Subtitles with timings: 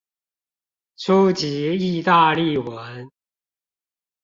[0.97, 3.11] 初級義大利文